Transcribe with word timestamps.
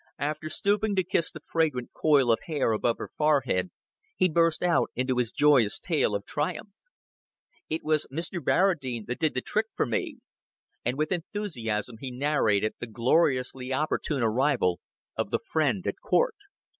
After 0.17 0.49
stooping 0.49 0.95
to 0.95 1.03
kiss 1.03 1.29
the 1.29 1.39
fragrant 1.39 1.91
coil 1.93 2.31
of 2.31 2.39
hair 2.47 2.71
above 2.71 2.97
her 2.97 3.07
forehead, 3.07 3.69
he 4.15 4.27
burst 4.27 4.63
out 4.63 4.89
into 4.95 5.17
his 5.19 5.31
joyous 5.31 5.77
tale 5.77 6.15
of 6.15 6.25
triumph. 6.25 6.71
"It 7.69 7.83
was 7.83 8.07
Mr. 8.11 8.43
Barradine 8.43 9.05
that 9.05 9.19
did 9.19 9.35
the 9.35 9.41
trick 9.41 9.67
for 9.75 9.85
me;" 9.85 10.17
and 10.83 10.97
with 10.97 11.11
enthusiasm 11.11 11.97
he 11.99 12.09
narrated 12.09 12.73
the 12.79 12.87
gloriously 12.87 13.71
opportune 13.71 14.23
arrival 14.23 14.79
of 15.15 15.29
"the 15.29 15.37
friend 15.37 15.85
at 15.85 16.01
court." 16.03 16.33